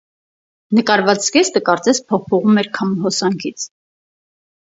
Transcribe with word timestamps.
Նկարված 0.77 1.25
զգեստը 1.25 1.61
կարծես 1.67 2.01
փոխփողում 2.11 2.59
էր 2.61 2.69
քամու 2.79 2.97
հոսանքից։ 3.07 3.67